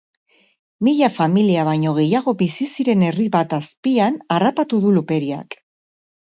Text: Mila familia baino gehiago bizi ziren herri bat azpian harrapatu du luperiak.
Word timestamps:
Mila 0.85 1.09
familia 1.17 1.65
baino 1.67 1.93
gehiago 1.97 2.33
bizi 2.39 2.67
ziren 2.77 3.05
herri 3.09 3.27
bat 3.37 3.53
azpian 3.59 4.19
harrapatu 4.37 4.81
du 4.87 4.97
luperiak. 4.99 5.61